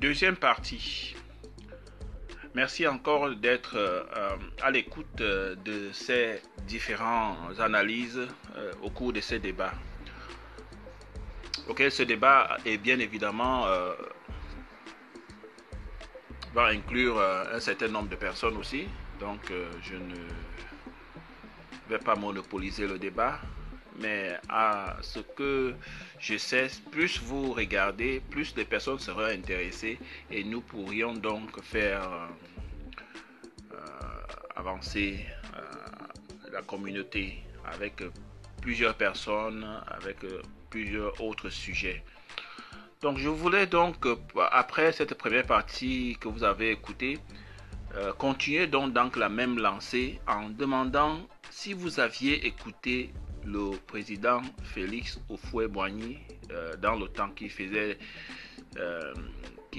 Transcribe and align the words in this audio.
Deuxième 0.00 0.36
partie. 0.36 1.16
Merci 2.54 2.86
encore 2.86 3.34
d'être 3.34 3.74
euh, 3.76 4.04
à 4.62 4.70
l'écoute 4.70 5.16
de 5.16 5.90
ces 5.92 6.40
différentes 6.68 7.58
analyses 7.58 8.20
au 8.80 8.90
cours 8.90 9.12
de 9.12 9.20
ces 9.20 9.40
débats. 9.40 9.72
Ok, 11.68 11.82
ce 11.90 12.04
débat 12.04 12.58
est 12.64 12.78
bien 12.78 13.00
évidemment 13.00 13.66
va 16.54 16.66
inclure 16.66 17.20
un 17.20 17.58
certain 17.58 17.88
nombre 17.88 18.08
de 18.08 18.16
personnes 18.16 18.56
aussi. 18.56 18.86
Donc, 19.18 19.52
je 19.82 19.96
ne 19.96 20.14
vais 21.88 21.98
pas 21.98 22.14
monopoliser 22.14 22.86
le 22.86 23.00
débat 23.00 23.40
mais 24.00 24.36
à 24.48 24.96
ce 25.02 25.20
que 25.20 25.74
je 26.18 26.36
sais, 26.36 26.68
plus 26.90 27.20
vous 27.20 27.52
regardez, 27.52 28.22
plus 28.30 28.54
les 28.56 28.64
personnes 28.64 28.98
seront 28.98 29.24
intéressées 29.24 29.98
et 30.30 30.44
nous 30.44 30.60
pourrions 30.60 31.14
donc 31.14 31.60
faire 31.62 32.28
euh, 33.72 33.76
avancer 34.56 35.24
euh, 35.56 35.60
la 36.52 36.62
communauté 36.62 37.42
avec 37.64 38.02
plusieurs 38.60 38.94
personnes, 38.94 39.66
avec 39.88 40.18
plusieurs 40.70 41.20
autres 41.20 41.50
sujets. 41.50 42.02
Donc 43.00 43.18
je 43.18 43.28
voulais 43.28 43.66
donc, 43.66 44.06
après 44.50 44.90
cette 44.92 45.14
première 45.14 45.46
partie 45.46 46.16
que 46.20 46.28
vous 46.28 46.42
avez 46.42 46.72
écoutée, 46.72 47.18
euh, 47.94 48.12
continuer 48.12 48.66
donc 48.66 49.16
la 49.16 49.28
même 49.28 49.58
lancée 49.58 50.20
en 50.26 50.50
demandant 50.50 51.20
si 51.50 51.72
vous 51.72 52.00
aviez 52.00 52.46
écouté 52.46 53.12
le 53.44 53.76
président 53.86 54.42
Félix 54.62 55.20
Houphouët-Boigny 55.28 56.18
euh, 56.50 56.76
dans 56.76 56.96
le 56.96 57.08
temps 57.08 57.30
qui 57.30 57.48
faisait, 57.48 57.98
euh, 58.78 59.14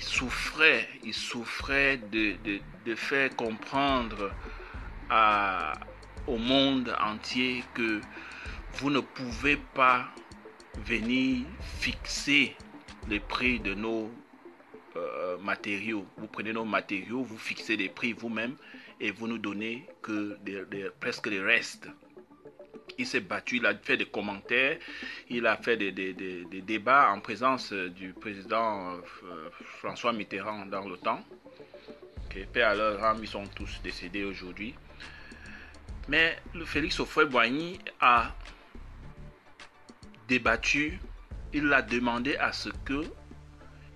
souffrait, 0.00 0.88
il 1.04 1.14
souffrait 1.14 1.98
de, 2.10 2.36
faire 2.96 3.34
comprendre 3.36 4.32
au 6.26 6.36
monde 6.36 6.94
entier 7.00 7.62
que 7.74 8.00
vous 8.74 8.90
ne 8.90 9.00
pouvez 9.00 9.56
pas 9.56 10.06
venir 10.84 11.46
fixer 11.78 12.56
les 13.08 13.20
prix 13.20 13.60
de 13.60 13.74
nos 13.74 14.10
euh, 14.96 15.38
matériaux. 15.38 16.06
Vous 16.16 16.26
prenez 16.26 16.52
nos 16.52 16.64
matériaux, 16.64 17.22
vous 17.22 17.38
fixez 17.38 17.76
les 17.76 17.88
prix 17.88 18.12
vous-même 18.12 18.56
et 19.00 19.12
vous 19.12 19.28
nous 19.28 19.38
donnez 19.38 19.86
que 20.02 20.36
presque 21.00 21.26
les 21.28 21.40
restes 21.40 21.88
il 22.98 23.06
s'est 23.06 23.20
battu, 23.20 23.56
il 23.56 23.66
a 23.66 23.74
fait 23.74 23.96
des 23.96 24.06
commentaires, 24.06 24.78
il 25.28 25.46
a 25.46 25.56
fait 25.56 25.76
des, 25.76 26.14
débats 26.62 27.10
en 27.10 27.20
présence 27.20 27.72
du 27.72 28.12
président 28.12 28.94
euh, 28.94 29.50
François 29.78 30.12
Mitterrand 30.12 30.66
dans 30.66 30.84
temps. 30.96 31.24
Okay. 32.26 32.46
Ils 33.20 33.28
sont 33.28 33.46
tous 33.54 33.80
décédés 33.82 34.24
aujourd'hui. 34.24 34.74
Mais 36.08 36.36
le 36.54 36.64
Félix 36.64 36.98
Houphouët-Boigny 36.98 37.78
a 38.00 38.34
débattu, 40.28 40.98
il 41.52 41.72
a 41.72 41.82
demandé 41.82 42.36
à 42.36 42.52
ce 42.52 42.68
que 42.84 43.04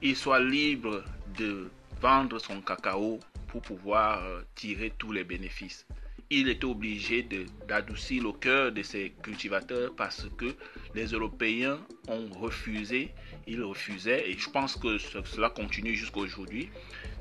il 0.01 0.17
soit 0.17 0.41
libre 0.41 1.03
de 1.37 1.71
vendre 2.01 2.39
son 2.39 2.61
cacao 2.61 3.19
pour 3.49 3.63
pouvoir 3.63 4.25
euh, 4.25 4.43
tirer 4.55 4.93
tous 4.97 5.11
les 5.13 5.25
bénéfices 5.25 5.87
il 6.31 6.49
était 6.49 6.67
obligé 6.67 7.27
d'adoucir 7.67 8.23
le 8.23 8.33
cœur 8.33 8.71
de 8.73 8.83
ses 8.83 9.15
cultivateurs 9.23 9.93
parce 9.97 10.27
que 10.37 10.55
les 10.95 11.07
Européens 11.07 11.79
ont 12.07 12.29
refusé, 12.39 13.15
ils 13.47 13.63
refusaient, 13.63 14.29
et 14.29 14.37
je 14.37 14.51
pense 14.51 14.77
que 14.77 14.99
cela 14.99 15.49
continue 15.49 15.95
jusqu'à 15.95 16.21
aujourd'hui. 16.21 16.69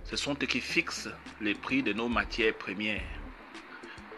Ce 0.04 0.18
sont 0.18 0.34
eux 0.34 0.46
qui 0.46 0.60
fixent 0.60 1.10
les 1.40 1.54
prix 1.54 1.84
de 1.84 1.94
nos 1.94 2.10
matières 2.10 2.58
premières. 2.58 3.02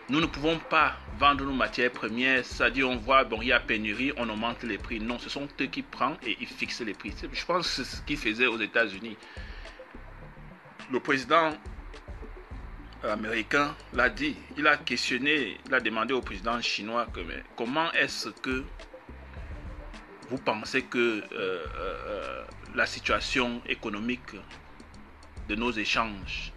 Nous 0.10 0.20
ne 0.20 0.26
pouvons 0.26 0.58
pas 0.58 0.98
vendre 1.20 1.46
nos 1.46 1.54
matières 1.54 1.92
premières, 1.92 2.44
c'est-à-dire 2.44 2.90
on 2.90 2.98
voit, 2.98 3.24
bon, 3.26 3.44
il 3.44 3.50
y 3.50 3.52
a 3.52 3.60
pénurie, 3.60 4.12
on 4.18 4.28
augmente 4.28 4.64
les 4.64 4.80
prix. 4.80 5.00
Non, 5.00 5.20
ce 5.20 5.30
sont 5.30 5.48
eux 5.62 5.66
qui 5.68 5.84
prennent 5.84 6.18
et 6.26 6.36
ils 6.42 6.48
fixent 6.48 6.82
les 6.82 6.96
prix. 6.96 7.14
Je 7.32 7.46
pense 7.46 7.68
que 7.68 7.84
c'est 7.84 7.98
ce 7.98 8.02
qu'ils 8.02 8.18
faisaient 8.18 8.48
aux 8.48 8.60
États-Unis. 8.60 9.18
Le 10.92 11.00
président 11.00 11.52
américain 13.04 13.76
l'a 13.94 14.10
dit. 14.10 14.36
Il 14.58 14.68
a 14.68 14.78
questionné, 14.78 15.58
il 15.66 15.74
a 15.74 15.80
demandé 15.80 16.14
au 16.14 16.22
président 16.22 16.60
chinois 16.62 17.08
comment 17.56 17.92
est-ce 17.94 18.30
que 18.30 18.64
vous 20.30 20.38
pensez 20.38 20.84
que 20.84 20.98
euh, 20.98 21.24
euh, 21.34 22.44
la 22.76 22.86
situation 22.86 23.62
économique 23.68 24.36
de 25.48 25.56
nos 25.56 25.72
échanges, 25.72 26.54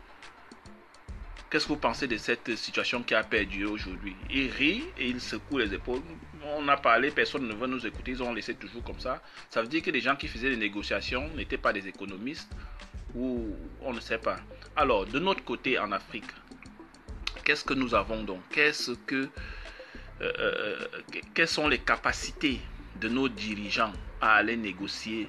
qu'est-ce 1.48 1.64
que 1.64 1.72
vous 1.72 1.78
pensez 1.78 2.06
de 2.06 2.18
cette 2.18 2.54
situation 2.56 3.02
qui 3.02 3.14
a 3.14 3.22
perdu 3.22 3.64
aujourd'hui? 3.64 4.14
Il 4.30 4.50
rit 4.50 4.84
et 4.98 5.08
il 5.08 5.20
secoue 5.20 5.58
les 5.58 5.72
épaules. 5.72 6.02
On 6.44 6.68
a 6.68 6.76
parlé, 6.76 7.10
personne 7.10 7.46
ne 7.46 7.54
veut 7.54 7.66
nous 7.66 7.86
écouter, 7.86 8.10
ils 8.10 8.22
ont 8.22 8.34
laissé 8.34 8.54
toujours 8.54 8.82
comme 8.82 9.00
ça. 9.00 9.22
Ça 9.48 9.62
veut 9.62 9.68
dire 9.68 9.80
que 9.80 9.90
les 9.90 10.00
gens 10.00 10.16
qui 10.16 10.28
faisaient 10.28 10.50
les 10.50 10.56
négociations 10.56 11.28
n'étaient 11.34 11.56
pas 11.56 11.72
des 11.72 11.88
économistes 11.88 12.52
ou 13.14 13.54
on 13.80 13.92
ne 13.92 14.00
sait 14.00 14.18
pas. 14.18 14.38
Alors, 14.76 15.06
de 15.06 15.18
notre 15.18 15.44
côté 15.44 15.78
en 15.78 15.92
Afrique, 15.92 16.30
qu'est-ce 17.44 17.64
que 17.64 17.74
nous 17.74 17.94
avons 17.94 18.22
donc? 18.22 18.40
Qu'est-ce 18.50 18.92
que, 18.92 19.28
euh, 20.20 20.32
euh, 20.38 20.76
Quelles 21.34 21.48
sont 21.48 21.68
les 21.68 21.78
capacités 21.78 22.60
de 23.00 23.08
nos 23.08 23.28
dirigeants 23.28 23.92
à 24.20 24.36
aller 24.36 24.56
négocier 24.56 25.28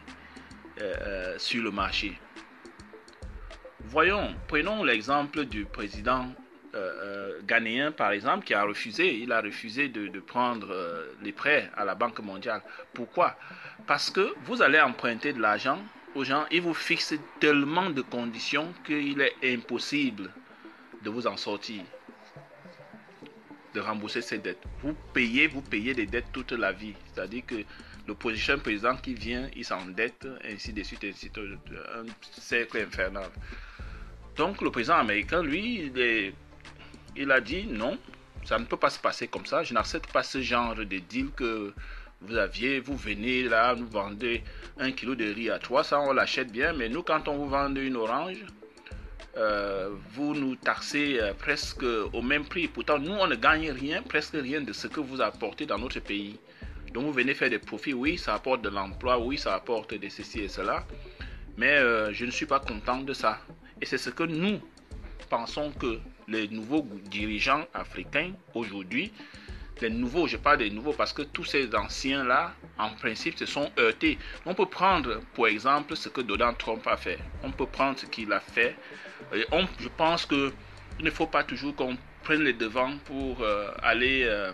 euh, 0.81 1.37
sur 1.37 1.63
le 1.63 1.71
marché? 1.71 2.17
Voyons, 3.85 4.33
prenons 4.47 4.83
l'exemple 4.83 5.45
du 5.45 5.65
président 5.65 6.27
ghanéen, 7.43 7.91
par 7.91 8.13
exemple, 8.13 8.45
qui 8.45 8.55
a 8.55 8.63
refusé, 8.63 9.13
il 9.19 9.31
a 9.31 9.41
refusé 9.41 9.89
de 9.89 10.19
prendre 10.19 10.73
les 11.21 11.31
prêts 11.31 11.69
à 11.77 11.85
la 11.85 11.93
Banque 11.93 12.17
mondiale. 12.21 12.63
Pourquoi? 12.95 13.37
Parce 13.85 14.09
que 14.09 14.33
vous 14.45 14.63
allez 14.63 14.79
emprunter 14.79 15.33
de 15.33 15.39
l'argent 15.39 15.77
aux 16.15 16.23
gens, 16.23 16.45
ils 16.51 16.61
vous 16.61 16.73
fixent 16.73 17.15
tellement 17.39 17.89
de 17.89 18.01
conditions 18.01 18.73
qu'il 18.85 19.21
est 19.21 19.35
impossible 19.53 20.31
de 21.03 21.09
vous 21.09 21.27
en 21.27 21.37
sortir, 21.37 21.81
de 23.73 23.79
rembourser 23.79 24.21
ces 24.21 24.37
dettes. 24.37 24.63
Vous 24.81 24.95
payez, 25.13 25.47
vous 25.47 25.61
payez 25.61 25.93
des 25.93 26.05
dettes 26.05 26.31
toute 26.31 26.51
la 26.51 26.71
vie. 26.71 26.93
C'est-à-dire 27.13 27.45
que 27.45 27.55
le 28.07 28.13
prochain 28.13 28.57
président 28.57 28.95
qui 28.95 29.13
vient, 29.13 29.49
il 29.55 29.65
s'endette, 29.65 30.27
ainsi 30.45 30.73
de 30.73 30.83
suite, 30.83 31.03
ainsi 31.03 31.29
de 31.29 31.47
suite, 31.47 31.77
un 31.95 32.05
cercle 32.31 32.77
infernal. 32.77 33.29
Donc 34.35 34.61
le 34.61 34.71
président 34.71 34.95
américain, 34.95 35.41
lui, 35.41 35.91
il, 35.95 36.33
il 37.15 37.31
a 37.31 37.41
dit 37.41 37.65
non, 37.65 37.97
ça 38.45 38.59
ne 38.59 38.65
peut 38.65 38.77
pas 38.77 38.89
se 38.89 38.99
passer 38.99 39.27
comme 39.27 39.45
ça. 39.45 39.63
Je 39.63 39.73
n'accepte 39.73 40.11
pas 40.11 40.23
ce 40.23 40.41
genre 40.41 40.75
de 40.75 40.83
deal 40.83 41.31
que 41.35 41.73
vous 42.83 42.95
venez 42.95 43.43
là, 43.43 43.75
nous 43.75 43.87
vendez 43.87 44.43
un 44.77 44.91
kilo 44.91 45.15
de 45.15 45.25
riz 45.25 45.49
à 45.49 45.59
300, 45.59 46.09
on 46.09 46.13
l'achète 46.13 46.51
bien, 46.51 46.73
mais 46.73 46.89
nous, 46.89 47.03
quand 47.03 47.27
on 47.27 47.35
vous 47.37 47.49
vend 47.49 47.73
une 47.75 47.95
orange, 47.95 48.45
euh, 49.35 49.89
vous 50.11 50.35
nous 50.35 50.55
taxez 50.55 51.19
euh, 51.19 51.33
presque 51.33 51.83
au 51.83 52.21
même 52.21 52.45
prix. 52.45 52.67
Pourtant, 52.67 52.99
nous, 52.99 53.11
on 53.11 53.27
ne 53.27 53.35
gagne 53.35 53.71
rien, 53.71 54.01
presque 54.01 54.35
rien 54.35 54.61
de 54.61 54.71
ce 54.73 54.87
que 54.87 54.99
vous 54.99 55.21
apportez 55.21 55.65
dans 55.65 55.79
notre 55.79 55.99
pays. 55.99 56.39
Donc, 56.93 57.05
vous 57.05 57.13
venez 57.13 57.33
faire 57.33 57.49
des 57.49 57.59
profits, 57.59 57.93
oui, 57.93 58.17
ça 58.17 58.35
apporte 58.35 58.61
de 58.61 58.69
l'emploi, 58.69 59.19
oui, 59.19 59.37
ça 59.37 59.55
apporte 59.55 59.93
de 59.93 60.09
ceci 60.09 60.41
et 60.41 60.47
cela, 60.47 60.85
mais 61.57 61.71
euh, 61.71 62.13
je 62.13 62.25
ne 62.25 62.31
suis 62.31 62.45
pas 62.45 62.59
content 62.59 62.99
de 62.99 63.13
ça. 63.13 63.39
Et 63.81 63.85
c'est 63.85 63.97
ce 63.97 64.11
que 64.11 64.23
nous 64.23 64.59
pensons 65.29 65.71
que 65.71 65.99
les 66.27 66.47
nouveaux 66.47 66.87
dirigeants 67.09 67.65
africains 67.73 68.31
aujourd'hui 68.53 69.11
les 69.81 69.89
nouveaux, 69.89 70.27
je 70.27 70.37
parle 70.37 70.59
des 70.59 70.69
nouveaux 70.69 70.93
parce 70.93 71.13
que 71.13 71.21
tous 71.21 71.45
ces 71.45 71.73
anciens-là, 71.75 72.53
en 72.77 72.89
principe, 72.91 73.37
se 73.37 73.45
sont 73.45 73.71
heurtés. 73.77 74.17
On 74.45 74.53
peut 74.53 74.65
prendre, 74.65 75.21
pour 75.33 75.47
exemple, 75.47 75.95
ce 75.95 76.09
que 76.09 76.21
Donald 76.21 76.57
Trump 76.57 76.85
a 76.87 76.97
fait. 76.97 77.19
On 77.43 77.51
peut 77.51 77.65
prendre 77.65 77.99
ce 77.99 78.05
qu'il 78.05 78.31
a 78.31 78.39
fait. 78.39 78.75
Et 79.33 79.45
je 79.79 79.87
pense 79.89 80.25
que 80.25 80.53
il 80.99 81.05
ne 81.05 81.11
faut 81.11 81.27
pas 81.27 81.43
toujours 81.43 81.75
qu'on 81.75 81.97
prenne 82.23 82.43
les 82.43 82.53
devants 82.53 82.97
pour 83.05 83.41
euh, 83.41 83.71
aller 83.81 84.23
euh, 84.23 84.51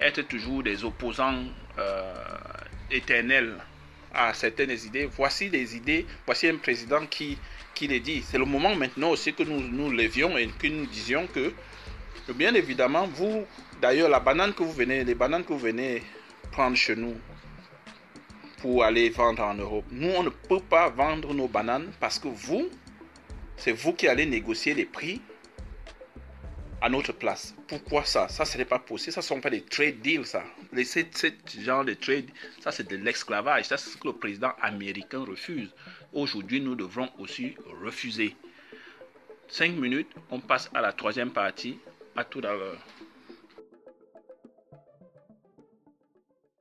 être 0.00 0.22
toujours 0.22 0.62
des 0.62 0.82
opposants 0.84 1.44
euh, 1.78 2.14
éternels 2.90 3.54
à 4.14 4.32
certaines 4.34 4.70
idées. 4.70 5.06
Voici 5.06 5.50
des 5.50 5.76
idées, 5.76 6.06
voici 6.26 6.48
un 6.48 6.56
président 6.56 7.06
qui, 7.06 7.38
qui 7.74 7.86
les 7.86 8.00
dit. 8.00 8.22
C'est 8.22 8.38
le 8.38 8.44
moment 8.44 8.74
maintenant 8.74 9.10
aussi 9.10 9.34
que 9.34 9.42
nous 9.42 9.60
nous 9.60 9.90
levions 9.90 10.36
et 10.36 10.48
que 10.48 10.66
nous 10.66 10.86
disions 10.86 11.26
que 11.26 11.52
Bien 12.34 12.54
évidemment, 12.54 13.06
vous, 13.06 13.44
d'ailleurs, 13.82 14.08
la 14.08 14.20
banane 14.20 14.54
que 14.54 14.62
vous 14.62 14.72
venez, 14.72 15.04
les 15.04 15.14
bananes 15.14 15.44
que 15.44 15.52
vous 15.52 15.58
venez 15.58 16.02
prendre 16.52 16.76
chez 16.76 16.96
nous 16.96 17.14
pour 18.58 18.84
aller 18.84 19.10
vendre 19.10 19.42
en 19.42 19.54
Europe, 19.54 19.84
nous, 19.90 20.08
on 20.08 20.22
ne 20.22 20.30
peut 20.30 20.60
pas 20.60 20.88
vendre 20.88 21.34
nos 21.34 21.48
bananes 21.48 21.90
parce 21.98 22.18
que 22.18 22.28
vous, 22.28 22.68
c'est 23.56 23.72
vous 23.72 23.92
qui 23.92 24.08
allez 24.08 24.26
négocier 24.26 24.74
les 24.74 24.84
prix 24.86 25.20
à 26.80 26.88
notre 26.88 27.12
place. 27.12 27.54
Pourquoi 27.68 28.04
ça? 28.04 28.28
Ça, 28.28 28.44
ce 28.44 28.56
n'est 28.56 28.64
pas 28.64 28.78
possible. 28.78 29.12
Ça, 29.12 29.20
ne 29.20 29.24
sont 29.24 29.40
pas 29.40 29.50
des 29.50 29.62
trade 29.62 30.00
deals, 30.00 30.24
ça. 30.24 30.42
Ce 30.74 31.60
genre 31.60 31.84
de 31.84 31.94
trade, 31.94 32.30
ça, 32.60 32.70
c'est 32.70 32.88
de 32.88 32.96
l'esclavage. 32.96 33.64
Ça, 33.66 33.76
c'est 33.76 33.90
ce 33.90 33.96
que 33.98 34.08
le 34.08 34.14
président 34.14 34.52
américain 34.62 35.24
refuse. 35.24 35.70
Aujourd'hui, 36.12 36.60
nous 36.60 36.74
devrons 36.74 37.10
aussi 37.18 37.54
refuser. 37.82 38.34
Cinq 39.48 39.72
minutes, 39.72 40.10
on 40.30 40.40
passe 40.40 40.70
à 40.72 40.80
la 40.80 40.92
troisième 40.92 41.32
partie. 41.32 41.78
À 42.20 42.24
tout 42.24 42.40
à 42.40 42.52
l'heure. 42.52 42.76